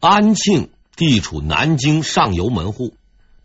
[0.00, 2.94] 安庆地处南京上游门户，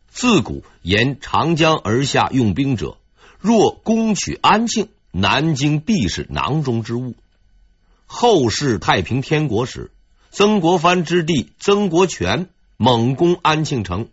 [0.07, 2.97] 自古沿长江而下用兵者，
[3.39, 7.13] 若攻取安庆，南京必是囊中之物。
[8.05, 9.91] 后世太平天国时，
[10.31, 12.47] 曾国藩之弟曾国荃
[12.78, 14.08] 猛攻安庆城，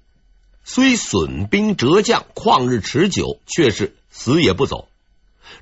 [0.64, 4.88] 虽损兵折将，旷日持久，却是死也不走。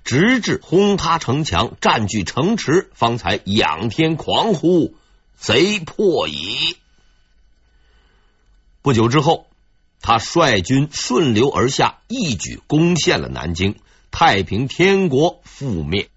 [0.03, 4.95] 直至轰塌城墙，占据城池，方才仰天狂呼
[5.41, 6.77] ：“贼破矣！”
[8.83, 9.47] 不久之后，
[10.01, 13.79] 他率军顺流而下，一举攻陷了南京，
[14.11, 16.11] 太平天国覆灭。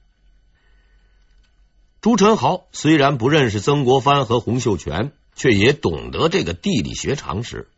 [2.01, 7.69] 朱宸濠虽然不认识曾国藩和洪秀全，却也懂得这个地理学常识。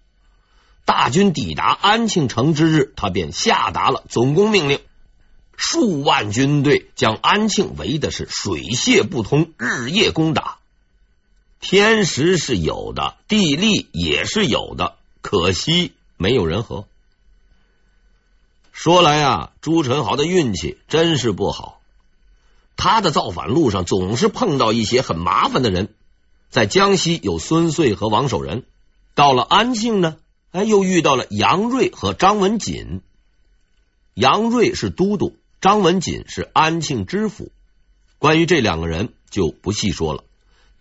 [0.83, 4.79] 大军抵达安庆城之日，他便下达了总攻命令。
[5.57, 10.59] 数万军队将安庆围的是水泄不通，日夜攻打。
[11.67, 16.85] 天时是有的，地利也是有的，可惜没有人和。
[18.71, 21.81] 说来啊，朱宸濠的运气真是不好。
[22.77, 25.95] 他的造反路上总是碰到一些很麻烦的人。
[26.51, 28.63] 在江西有孙遂和王守仁，
[29.15, 30.17] 到了安庆呢，
[30.51, 33.01] 哎，又遇到了杨锐和张文锦。
[34.13, 35.35] 杨锐是都督。
[35.61, 37.51] 张文锦是安庆知府，
[38.19, 40.23] 关于这两个人就不细说了，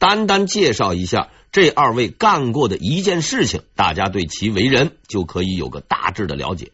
[0.05, 6.72] 单单介绍一下这二位干过的一件事情，大家对其为人就可以有个大致的了解。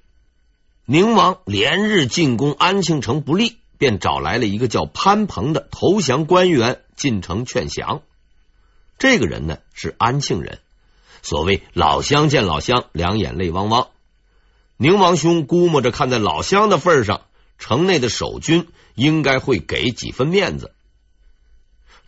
[0.84, 8.02] 宁王连日进攻安庆城不利，便找来了一个叫潘鹏的投降官员进城劝降。
[8.98, 10.58] 这个人呢是安庆人，
[11.22, 13.90] 所谓老乡见老乡，两眼泪汪汪。
[14.76, 17.20] 宁王兄估摸着看在老乡的份上。
[17.58, 20.72] 城内的守军应该会给几分面子，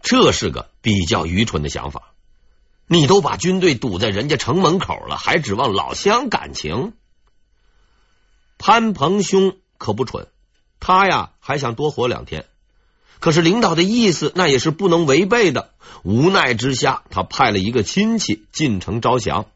[0.02, 2.12] 这是个比较愚蠢的想法。
[2.86, 6.92] 你都把军队堵在人家城门口了，还指望老乡感情？
[8.58, 10.28] 潘鹏兄可不蠢，
[10.78, 12.44] 他呀还想多活两天，
[13.18, 15.70] 可是领导的意思那也是不能违背的。
[16.02, 19.46] 无奈之下，他派了一个亲戚进城招降。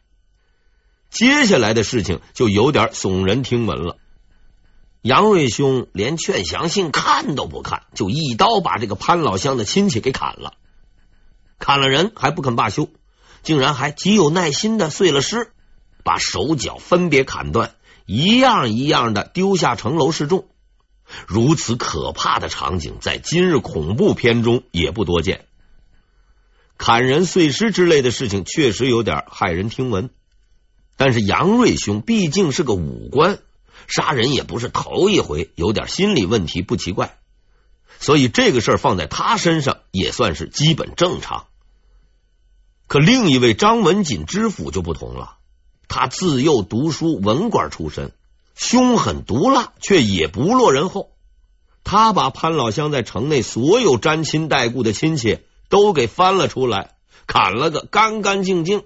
[1.10, 3.98] 接下来的事情就有点耸人听闻了。
[5.06, 10.54] 杨锐兄连劝降信看都不看，就一刀把这个潘老乡的亲戚给砍了。
[11.60, 12.88] 砍了人还不肯罢休，
[13.44, 15.52] 竟然还极有耐心的碎了尸，
[16.02, 20.48] 把手脚分别砍断，一样一样的丢下城楼示众。
[21.28, 25.44] 如此可怕的场景，在今日恐怖片中也不多见。
[26.78, 30.10] 砍人碎尸之类的事情确实有点骇人听闻，
[30.96, 33.38] 但是杨锐兄毕竟是个武官。
[33.88, 37.18] 杀人也不是头一回，有点心理问题不奇怪，
[37.98, 41.46] 所以这个事儿放在他身上也算是基本正常。
[42.86, 45.38] 可另一位张文锦知府就不同了，
[45.88, 48.12] 他自幼读书，文官出身，
[48.54, 51.10] 凶狠毒辣，却也不落人后。
[51.82, 58.84] 他把潘老乡在城内所有沾亲带故的亲戚都给翻了出来，砍了个干干净净。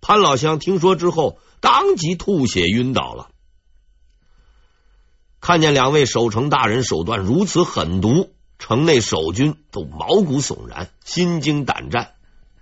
[0.00, 3.30] 潘老乡听说之后，当即吐血晕倒了。
[5.46, 12.14] 看见两位守城大人手段如此狠毒，城内守军都毛骨悚然，心惊胆战，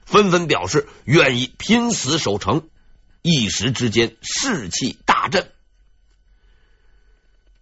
[0.04, 2.68] 纷纷表示愿意拼死守城。
[3.22, 5.50] 一时之间，士气大振。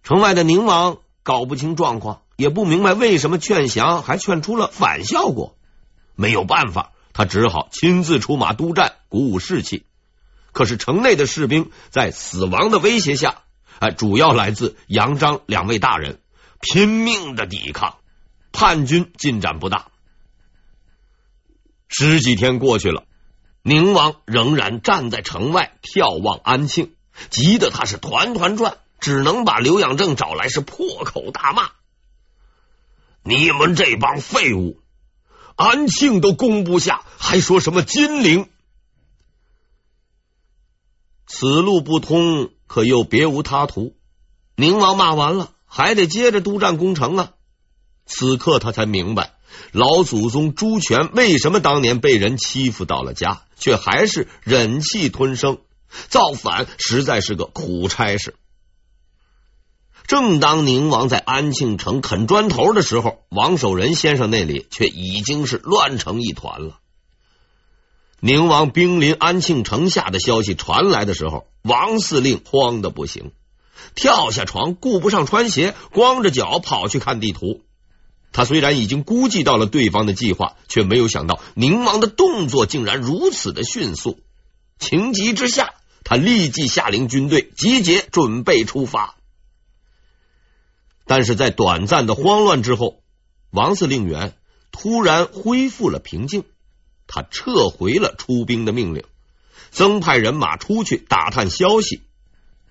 [0.03, 5.55] 城外的宁王搞不清状况，也不明白为什么劝降还劝出了反效果。
[6.15, 9.85] 没有办法，他只好亲自出马督战，鼓舞士气。
[10.51, 13.37] 可是城内的士兵在死亡的威胁下。
[13.91, 16.21] 主要来自杨张两位大人
[16.59, 17.97] 拼命的抵抗，
[18.51, 19.87] 叛军进展不大。
[21.87, 23.05] 十几天过去了，
[23.61, 26.95] 宁王仍然站在城外眺望安庆，
[27.29, 31.71] 急得他是团团转，只能把刘养正找来是破口大骂
[33.23, 34.79] ：“你们这帮废物，
[35.55, 38.49] 安庆都攻不下，还说什么金陵？
[41.27, 43.95] 此路不通。”可又别无他途。
[44.55, 47.33] 宁王骂完了，还得接着督战攻城啊！
[48.07, 49.33] 此刻他才明白，
[49.71, 55.59] 老祖宗朱权为什么当年被人欺负到了家，却还是忍气吞声。
[56.07, 58.33] 造反实在是个苦差事。
[60.07, 66.79] 正当宁王在安庆城啃砖头的时候，王守仁先生那里却已经是乱成一团了。
[68.25, 73.33] 宁王兵临安庆城下的消息传来的时候，王司令慌得不行，
[73.95, 77.65] 跳下床，顾不上穿鞋，光着脚跑去看地图。
[78.31, 84.17] 他虽然已经估计到了对方的计划，却没有想到宁王的动作竟然如此的迅速。
[84.79, 85.73] 情急之下，
[86.05, 89.15] 他立即下令军队集结，准备出发。
[91.05, 93.01] 但是在短暂的慌乱之后，
[93.51, 94.33] 王司令员
[94.71, 96.45] 突然恢复了平静，
[97.13, 99.03] 他撤回了出兵的命令，
[99.69, 102.01] 增派人马出去打探消息。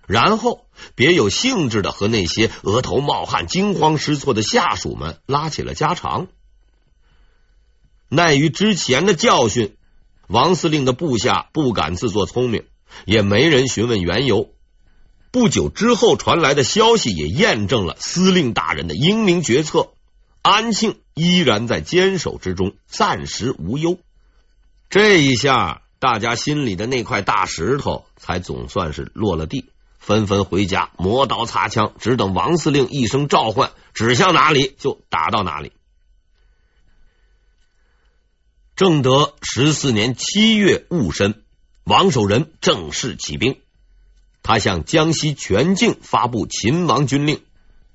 [0.09, 0.67] 然后
[0.97, 6.27] 别有兴致的和那些额头冒汗、惊慌失措的下属们拉起了家常。
[8.11, 9.77] 碍于之前的教训，
[10.27, 12.65] 王司令的部下不敢自作聪明，
[13.05, 14.51] 也没人询问缘由。
[15.31, 19.93] 不久之后传来的消息也验证了司令大人的英明决策，
[20.43, 23.99] 安庆依然在坚守之中，暂时无忧。
[24.93, 29.71] 这一下，大家心里的那块大石头才总算是落了地。
[29.99, 35.73] 纷纷回家磨刀擦枪，只等王司令一声召唤，指向哪里就打到哪里。
[38.77, 41.43] 正德十四年七月戊申，
[41.85, 43.57] 王守仁正式起兵。
[44.43, 47.41] 他向江西全境发布秦王军令，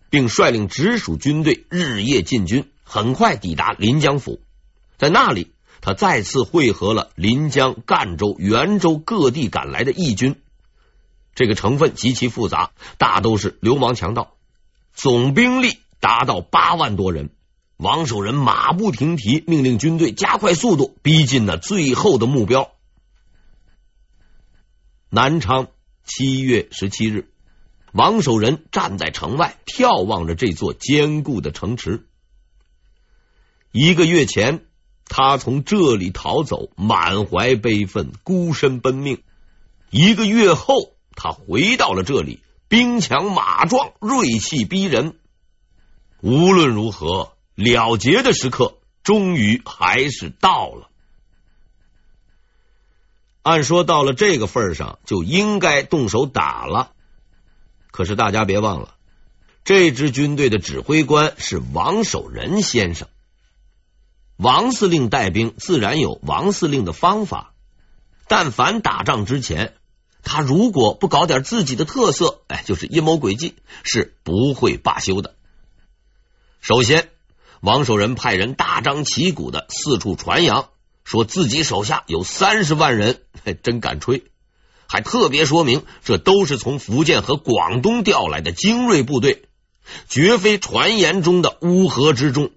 [0.10, 4.42] 并率领直属军队日夜进军，很快抵达临江府。
[4.98, 5.52] 在那里，
[5.82, 10.36] 他再次会合了临江、赣州、袁州各地赶来的义军。
[11.36, 14.36] 这个成分极其复杂，大都是流氓强盗，
[14.94, 17.30] 总兵力达到八万多人。
[17.78, 22.72] 王守仁马不停蹄，命令军队加快速度，逼近了最后的目标。
[25.10, 25.68] 南昌
[26.04, 27.30] 七月十七日，
[27.94, 32.08] 王守仁站在城外，眺望着这座坚固的城池。
[33.72, 34.66] 一个月前，
[35.10, 39.22] 他从这里逃走，满怀悲愤，孤身奔命。
[39.90, 40.94] 一个月后。
[41.20, 45.16] 他回到了这里，兵强马壮，锐气逼人。
[46.22, 50.90] 无论如何，了结的时刻终于还是到了。
[53.42, 56.92] 按说到了这个份上，就应该动手打了。
[57.90, 58.94] 可是大家别忘了，
[59.64, 63.08] 这支军队的指挥官是王守仁先生。
[64.38, 67.54] 王司令带兵，自然有王司令的方法。
[68.28, 69.74] 但凡打仗之前，
[70.22, 75.34] 他如果不搞点自己的特色，哎，就是阴谋诡计，是不会罢休的。
[76.60, 77.10] 首先，
[77.62, 80.70] 王守仁派人大张旗鼓的四处传扬，
[81.04, 83.22] 说自己手下有三十万人，
[83.64, 84.26] 真敢吹！
[84.86, 89.48] 还特别说明，这都是从福建和广东调来的精锐部队，
[90.08, 92.52] 绝非传言中的乌合之众。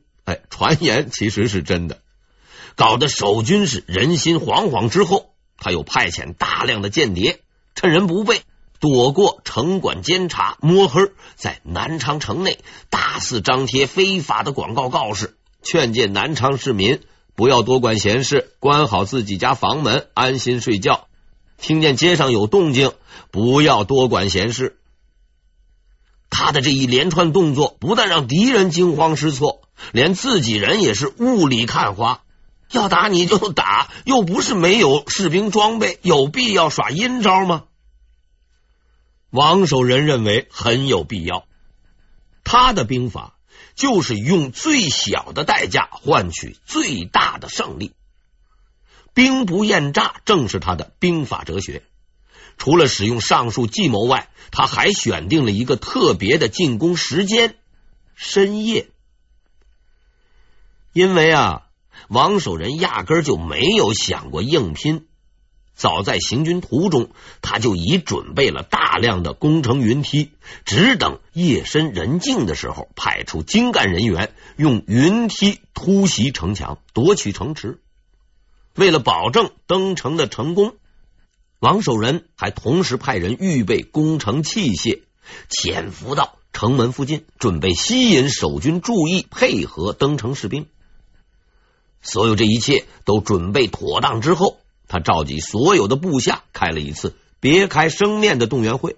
[0.50, 1.98] 传言其实是真的，
[2.74, 4.88] 搞得守军是人心惶惶。
[4.88, 7.40] 之后，他又派遣大量的间谍。
[7.74, 8.42] 趁人不备，
[8.80, 12.58] 躲过城管监察，摸黑在南昌城内
[12.90, 17.00] 大肆张贴非法的广告告示，劝诫南昌市民
[17.34, 21.06] 不要多管闲事，关好自己家房门，安心睡觉。
[21.58, 22.92] 听见街上有动静，
[23.30, 24.78] 不要多管闲事。
[26.28, 29.62] 他的这一连串动作，不但让敌人惊慌失措，
[29.92, 32.22] 连自己人也是雾里看花。
[32.70, 37.64] 要打你就打，又不是没有士兵装备，有必要耍阴招吗？
[39.30, 41.46] 王守仁认为很有必要。
[42.44, 43.36] 他的兵法
[43.74, 47.92] 就是用最小的代价换取最大的胜利，
[49.14, 51.82] 兵不厌诈正是他的兵法哲学。
[52.56, 57.56] 除了使用上述计谋外，他还选定了一个特别的进攻时间——
[58.14, 58.90] 深夜，
[60.92, 61.66] 因为啊。
[62.08, 65.06] 王守仁压根就没有想过硬拼，
[65.74, 70.30] 早在行军途中，他就已准备了大量的攻城云梯，
[70.64, 77.80] 只等夜深人静的时候，派出精干人员用云梯突袭城墙，夺取城池。
[78.74, 80.74] 为了保证登城的成功，
[81.60, 85.02] 王守仁还同时派人预备攻城器械，
[85.48, 90.66] 潜伏到城门附近，准备吸引守军注意，配合登城士兵。
[92.02, 98.96] 所有这一切都准备妥当之后，他召集所有的部下开了一次别开生面的动员会。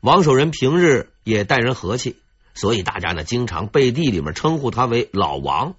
[0.00, 2.16] 王守仁平日也待人和气，
[2.54, 5.74] 所以大家呢经常背地里面称呼他为老王。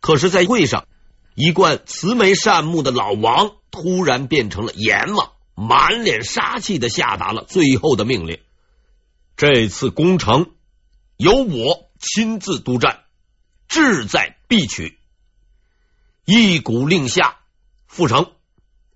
[0.00, 0.86] 可是，在会上，
[1.34, 8.40] 一贯慈眉善目的老王突然变成了阎王，满脸杀气的下达了最后的命令：
[9.36, 10.52] 这次攻城
[11.18, 13.00] 由我亲自督战。
[13.68, 14.98] 志在必取，
[16.24, 17.38] 一鼓令下，
[17.86, 18.32] 复城；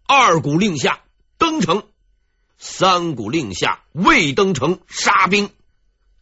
[0.05, 1.05] 二鼓令下，
[1.39, 1.83] 登城；
[2.59, 5.51] 三鼓令下，未登城杀兵；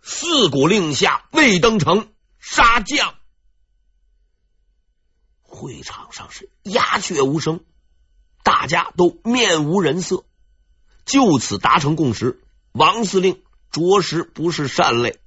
[0.02, 3.14] 四鼓令下，未登城杀将！
[5.40, 7.64] 会场上是鸦雀无声，
[8.42, 10.26] 大家都面无人色，
[11.06, 15.18] 就此达成共识：王司令着实不是善类。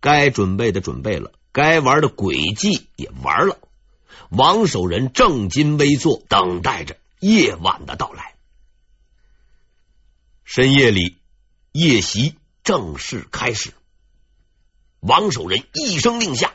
[0.00, 3.58] 该准备的准备了，该玩的诡计也玩了。
[4.30, 8.34] 王守仁正襟危坐，等待着夜晚的到来。
[10.44, 11.18] 深夜里，
[11.72, 13.72] 夜袭正式开始。
[15.00, 16.52] 王守仁一声令下，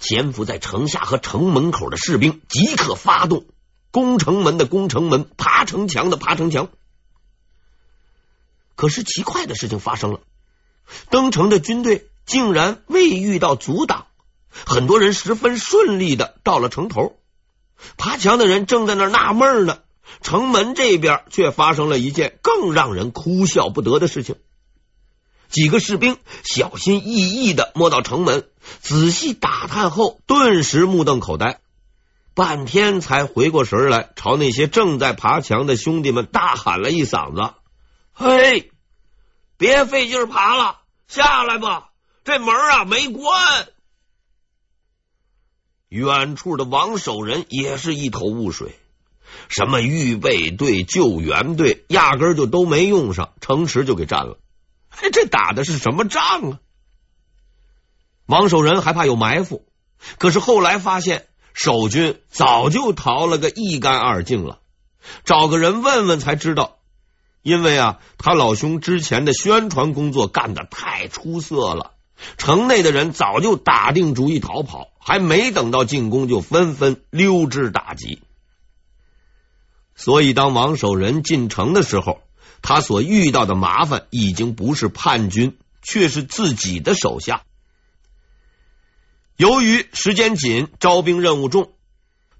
[0.00, 3.44] 潜伏在城下和城门口的士兵即刻发动，
[3.90, 6.68] 攻城门的攻城门，爬城墙的爬城墙。
[8.74, 10.20] 可是奇怪的事情发生了，
[11.10, 14.06] 登城的军队竟然未遇到阻挡。
[14.66, 17.16] 很多人十分顺利的到了城头，
[17.96, 19.78] 爬墙的人正在那纳闷呢。
[20.20, 24.36] 城门这边却发生了一件更让人哭笑不得的事情。
[25.48, 28.48] 几个士兵小心翼翼的摸到城门，
[28.80, 31.60] 仔细打探后，顿时目瞪口呆，
[32.34, 37.54] 半天才回过神来，朝那些正在爬墙的兄弟们大喊了一嗓子
[38.12, 38.70] ：“嘿，
[39.56, 41.88] 别费劲爬了，下来吧，
[42.24, 43.68] 这门啊没关。”
[45.94, 48.74] 远处的王守仁也是一头雾水，
[49.48, 54.36] 什么预备队、救援队，压根就都没用上，城池就给占了。
[55.12, 56.58] 这打的是什么仗啊？
[58.26, 59.64] 王守仁还怕有埋伏，
[60.18, 64.58] 可是后来发现守军早就逃了个一干二净了。
[65.24, 66.78] 找个人问问才知道，
[67.40, 71.93] 因为啊，他老兄之前的宣传工作干的太出色了。
[72.36, 78.22] 城内的人早就打定主意逃跑，还没等到进攻，就纷纷溜之大吉。
[79.96, 82.20] 所以，当王守仁进城的时候，
[82.62, 87.42] 他所遇到的麻烦已经不是叛军，却是自己的手下。
[89.36, 91.72] 由于时间紧，招兵任务重，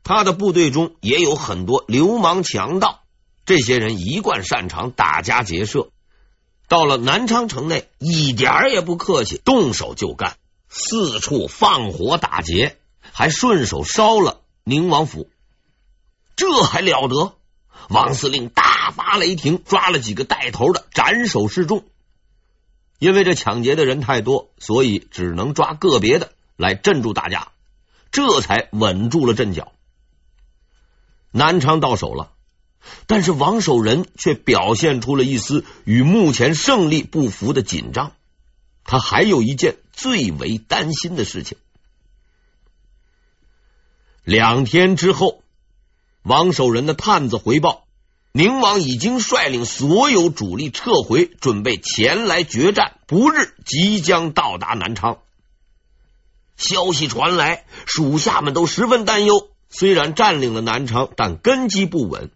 [0.02, 3.02] 他的部队中也有很多流氓强盗，
[3.47, 5.90] 这些人一贯擅长打家劫舍。
[6.75, 10.37] 到了南昌城内，一点也不客气，动手就干，
[10.69, 15.31] 四处放火打劫，还顺手烧了宁王府。
[16.35, 17.37] 这还了得！
[17.90, 21.85] 王司令大发雷霆，抓了几个带头的，斩首示众。
[22.99, 27.52] 因为这抢劫的人太多，所以只能抓个别的来镇住大家，
[28.11, 29.71] 这才稳住了阵脚。
[31.31, 32.33] 南昌到手了。
[33.07, 38.12] 但是王守仁却表现出了一丝与目前胜利不符的紧张。
[38.85, 41.57] 他还有一件最为担心的事情。
[44.25, 45.43] 两天之后，
[46.23, 47.85] 王守仁的探子回报，
[48.33, 55.19] 宁王已经率领所有主力撤回，准备前来决战，不日即将到达南昌。
[56.57, 59.49] 消息传来，属下们都十分担忧。
[59.69, 62.31] 虽然占领了南昌，但根基不稳。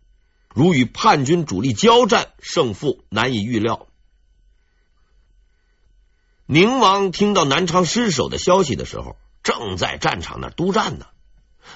[0.54, 3.86] 如与叛军主力交战，胜负难以预料。
[6.46, 11.06] 宁王听到南昌失守的消息的时候，正在战场那督战呢。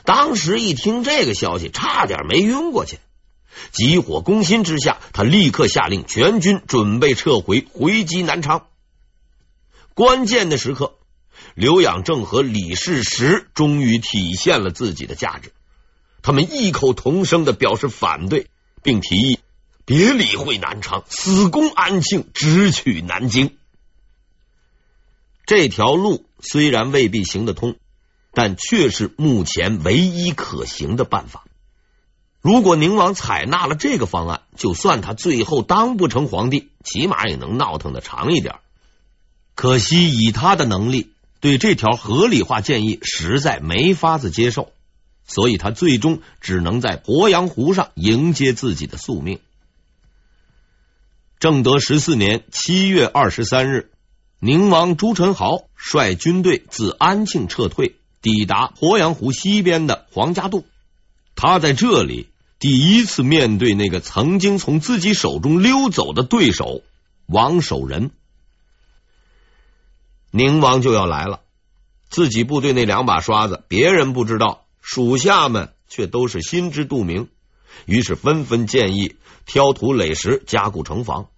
[0.05, 2.99] 当时一听这个消息，差点没晕过去。
[3.71, 8.67] 急火攻心之下，他立刻下令全军准备撤回，回击南昌。
[9.93, 10.95] 关键的时刻，
[11.55, 15.53] 刘养正和李世石终于体现了自己的价值，
[16.23, 18.47] 他们异口同声的表示反对。
[18.83, 19.39] 并提议
[19.85, 23.57] 别理会南昌，死攻安庆，直取南京。
[25.45, 27.77] 这条路虽然未必行得通，
[28.33, 31.45] 但却是目前唯一可行的办法。
[32.41, 38.57] 如果宁王采纳了这个方案，就算他最后当不成皇帝，起码也能闹腾的长一点。
[39.55, 44.73] 可惜以他的能力，对这条合理化建议实在没法子接受。
[45.33, 49.41] 所以他最终只能在鄱阳湖上迎接自己的宿命。
[51.41, 53.91] 正德十四年七月二十三日，
[54.41, 60.67] 宁王朱宸濠率军队自安庆撤退，抵达鄱阳湖西边的黄家渡。
[61.35, 66.83] 他在这里第一次面对那个曾经从自己手中溜走的对手
[67.25, 68.11] 王守仁。
[70.31, 71.41] 宁王就要来了，
[72.11, 74.62] 自己部队那两把刷子，别人不知道。
[74.83, 77.29] 属下们却都是心知肚明，
[77.87, 81.29] 于是纷纷建议挑土垒石，加固城防。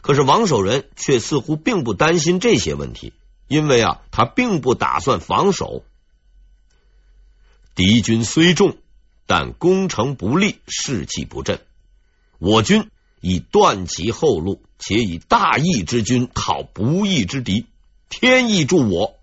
[0.00, 3.12] 可是王守仁却似乎并不担心这些问题，
[3.48, 5.84] 因为啊，他并不打算防守。
[7.74, 8.78] 敌军虽众，
[9.26, 11.60] 但攻城不利，士气不振。
[12.38, 12.88] 我军
[13.20, 17.66] 已断其后路，且以大义之军讨不义之敌，
[18.08, 19.17] 天意助我，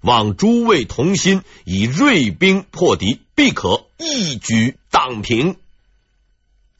[0.00, 5.56] 望诸位同心，以锐兵破敌，必可一举荡平。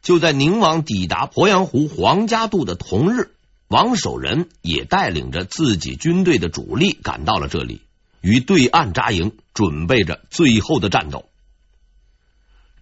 [0.02, 3.34] 就在宁王抵达鄱阳湖黄家渡的同日，
[3.68, 7.82] 王守仁也带领着自己军队的主力赶到了这里，
[8.22, 11.26] 于对岸扎营，准备着最后的战斗。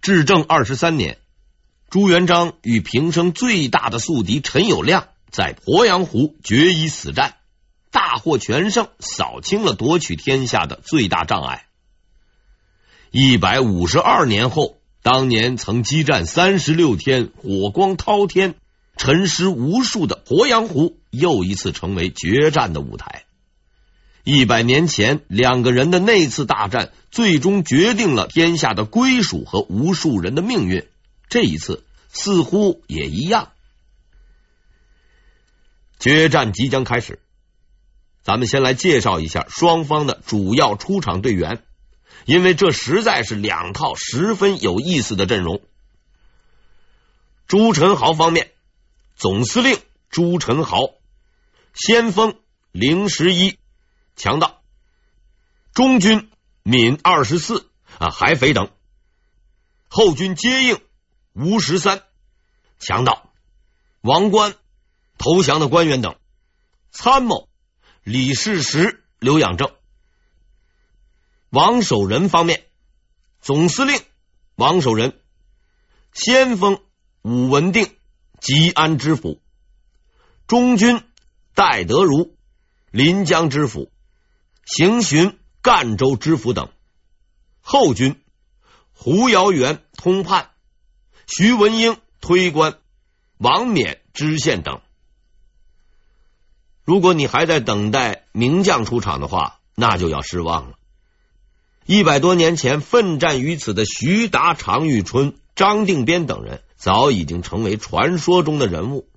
[0.01, 1.17] 至正二十三年，
[1.89, 7.35] 朱元璋与平生最大的宿敌陈友谅在鄱阳湖决一死战。
[7.91, 11.65] 大获全胜，扫清了夺取天下的最大障碍。
[13.11, 18.55] 一百五十二年后，当年曾激战三十六天、火光滔天、
[18.95, 23.23] 沉尸无数的鄱阳湖，又一次成为决战的舞台。
[24.23, 30.87] 一百年前，两个人的那次大战，最终决定了天下的归属和无数人的命运。
[31.29, 33.49] 这一次，似乎也一样。
[35.97, 37.19] 决战即将开始。
[38.21, 41.63] 咱们先来介绍一下双方的主要出场队员，
[42.25, 45.61] 因为这实在是两套十分有意思的阵容。
[47.47, 48.51] 朱宸濠方面，
[49.15, 50.93] 总司令朱宸濠，
[51.73, 52.35] 先锋
[52.71, 53.57] 零十一，
[54.15, 54.61] 强盗；
[55.73, 56.29] 中军
[56.61, 58.67] 闵二十四啊，海匪等；
[59.87, 60.79] 后军接应
[61.33, 62.03] 吴十三，
[62.77, 63.31] 强盗；
[64.01, 64.53] 王冠
[65.17, 66.13] 投降的官员等；
[66.91, 67.48] 参谋。
[68.03, 69.71] 李世石、刘养正，
[71.49, 72.63] 王守仁方面，
[73.41, 74.01] 总司令
[74.55, 75.19] 王守仁，
[76.13, 76.81] 先锋
[77.21, 77.95] 武文定、
[78.39, 79.41] 吉安知府，
[80.47, 81.03] 中军
[81.53, 82.35] 戴德如、
[82.89, 83.91] 临江知府，
[84.65, 86.71] 行巡赣州知府等，
[87.61, 88.19] 后军
[88.93, 90.51] 胡尧元通判，
[91.27, 92.79] 徐文英推官，
[93.37, 94.81] 王冕知县等。
[96.89, 100.75] 如果你还在等待名将出场的话，那就要失望了。
[101.85, 109.07] 一百多年前奋战于此的徐达、常遇春、张定边等人，早已经成为传说中的人物。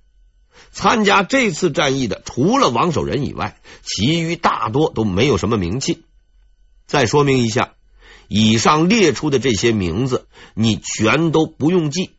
[0.71, 6.03] 参加这次战役的，除了王守仁以外，其余大多都没有什么名气。
[6.85, 7.73] 再说明一下，
[8.27, 12.11] 以上列出的这些名字，你全都不用记，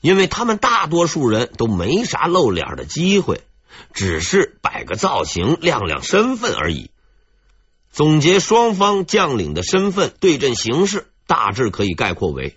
[0.00, 3.42] 因为他们大多数人都没啥露脸的机会。
[3.92, 6.90] 只是摆个造型，亮亮身份而已。
[7.92, 12.56] 总结双方将领的身份对阵形势，大致可以概括为：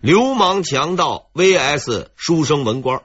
[0.00, 3.02] 流氓强盗 VS 书生文官。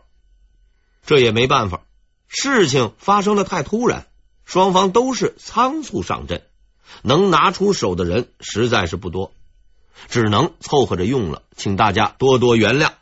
[1.06, 1.82] 这也没办法，
[2.28, 4.08] 事情发生的太突然，
[4.46, 6.44] 双方都是仓促上阵，
[7.04, 9.32] 能拿出手的人实在是不多，
[10.08, 12.94] 只能凑合着用了，请大家多多原谅。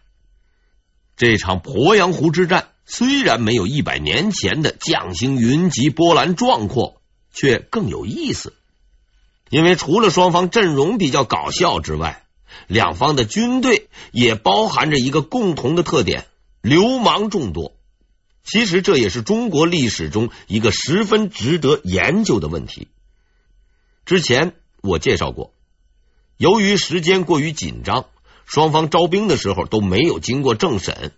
[1.16, 2.68] 这场鄱阳湖之战。
[2.90, 7.02] 虽然没有一百年前的将星云集、波澜壮阔，
[7.34, 8.54] 却更有意思。
[9.50, 12.24] 因为除了双方阵容比较搞笑之外，
[12.66, 16.26] 两方的军队也包含着一个共同的特点：
[16.62, 17.74] 流氓众多。
[18.46, 22.88] 其实这也是中国历史中一个十分值得研究的问题。
[24.06, 25.54] 之前我介绍过，
[26.38, 28.06] 由于时间过于紧张，
[28.46, 31.12] 双方招兵的时候都没有经过政审。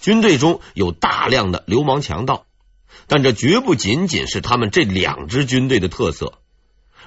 [0.00, 2.46] 军队中有大量的流氓强盗，
[3.06, 6.38] 但这绝不仅仅是他们这两支军队的特色。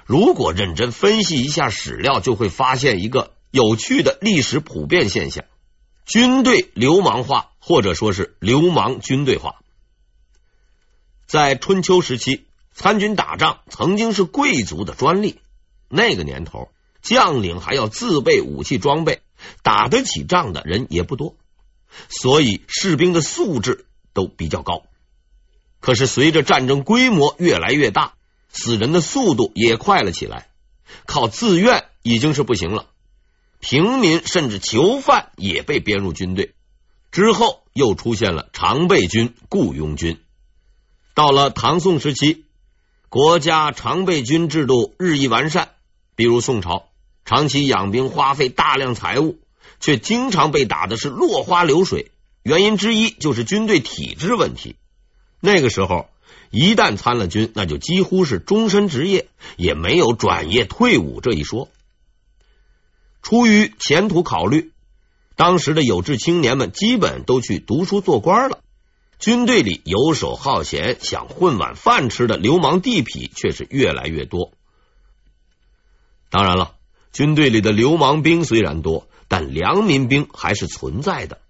[0.06, 5.45] 如果认真分析一下史料，就会发现一个有趣的历史普遍现象：
[6.06, 9.56] 军队流氓化，或者说是流氓军队化。
[11.25, 15.39] 在春秋时期，参军打仗曾经是贵族的专利。
[15.89, 16.69] 那个年头，
[17.01, 19.21] 将领还要自备武器装备，
[19.63, 21.36] 打得起仗的人也不多。
[22.10, 24.84] 所以士兵的素质都比较高，
[25.79, 28.13] 可是随着战争规模越来越大，
[28.49, 30.49] 死人的速度也快了起来，
[31.06, 32.88] 靠自愿已经是不行了，
[33.60, 36.53] 平民甚至囚犯也被编入军队。
[37.12, 40.19] 之后又出现了常备军、雇佣军。
[41.13, 42.45] 到了唐宋时期，
[43.08, 45.69] 国家常备军制度日益完善，
[46.15, 46.89] 比如宋朝，
[47.23, 49.38] 长期养兵花费大量财物。
[49.79, 54.75] 却经常被打的是落花流水，原因之一就是军队体制问题。
[55.39, 56.09] 那个时候，
[56.51, 61.67] 一旦参了军，那就几乎是终身职业，也没有转业退伍这一说。
[63.21, 64.71] 出于前途考虑，
[65.36, 68.59] 当时的有志青年们基本都去读书做官了。
[69.19, 74.51] 军队里游手好闲、想混碗饭吃的流氓地痞却是越来越多。
[76.29, 76.75] 当然了，
[77.13, 79.07] 军队里的流氓兵虽然多。
[79.34, 81.41] 但良民兵还是存在的，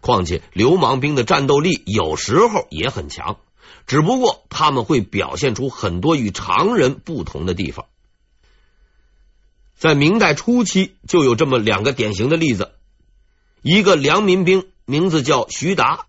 [0.00, 3.38] 况且流氓兵的战斗力有时候也很强，
[3.86, 7.86] 只不过他们会表现出很多与常人不同的地方。
[9.76, 12.72] 在明代初期就有这么两个典型的例子：
[13.62, 16.06] 一个良民兵名字叫徐达，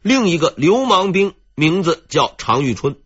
[0.00, 2.96] 另一个流氓兵名字叫常遇春。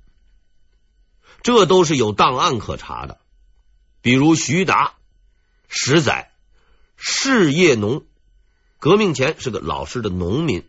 [1.43, 3.19] 这都是有档案可查的。
[4.03, 4.95] 比如徐达，
[5.67, 6.31] 十载，
[6.97, 8.05] 事业农，
[8.79, 10.67] 革命前是个老实的农民。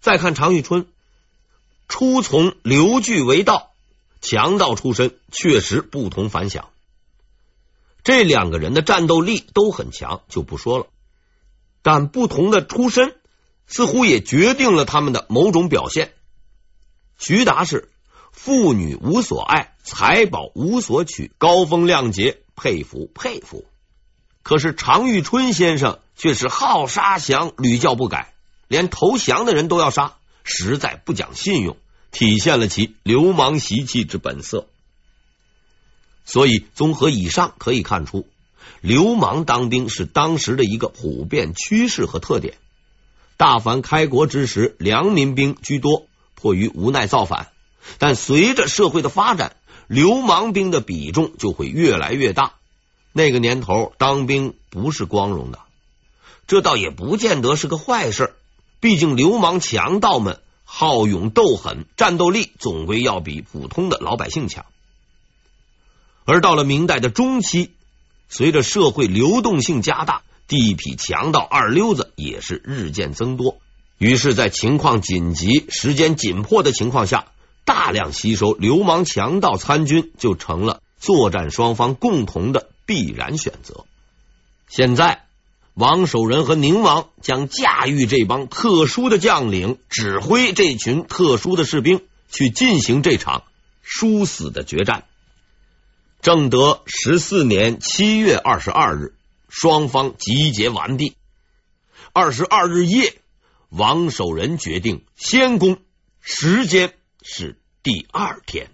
[0.00, 0.86] 再看常遇春，
[1.88, 3.72] 初从刘据为盗，
[4.20, 6.68] 强盗出身，确实不同凡响。
[8.04, 10.86] 这两个人的战斗力都很强，就不说了。
[11.82, 13.16] 但不同的出身，
[13.66, 16.12] 似乎也决定了他们的某种表现。
[17.18, 17.90] 徐达是
[18.30, 23.64] 妇女无所爱，财宝无所取，高风亮节，佩服佩服。
[24.48, 28.32] 可是常遇春先生却是好杀降，屡教不改，
[28.66, 31.76] 连投降的人都要杀，实在不讲信用，
[32.12, 34.66] 体现了其流氓习气之本色。
[36.24, 38.26] 所以，综合以上可以看出，
[38.80, 42.54] 流氓当兵是当时的一个普遍趋势和特点。
[43.36, 47.48] 大凡开国之时，良民兵居多，迫于无奈造反；
[47.98, 49.56] 但随着社会的发展，
[49.88, 52.54] 流氓兵的比重就会越来越大。
[53.18, 55.58] 那个年头，当兵不是光荣的，
[56.46, 58.36] 这倒也不见得是个坏事。
[58.78, 64.66] 毕竟，流氓强盗们好勇斗狠，战斗力总归要比普通的老百姓强。
[66.24, 67.72] 而到了明代的中期，
[68.28, 73.58] 随着社会流动性加大，地痞强盗二流子也是日渐增多。
[73.98, 77.26] 于是，在情况紧急、时间紧迫的情况下，
[77.64, 83.84] 大量吸收流氓强盗参军就成了作战双方共同的必然选择。
[84.66, 85.26] 现在，
[85.74, 93.44] 王守仁和宁王将驾驭这帮特殊的将领，指挥这群特殊的士兵，去进行这场
[93.82, 95.04] 殊死的决战。
[96.22, 99.14] 正德十四年七月二十二日，
[99.50, 101.14] 双方集结完毕。
[102.14, 103.20] 二十二日夜，
[103.68, 105.76] 王守仁决定先攻，
[106.22, 108.70] 时间是第二天。